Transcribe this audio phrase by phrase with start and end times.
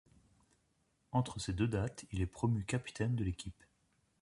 [1.11, 3.63] Entre ces deux dates, il est promu capitaine de l'équipe.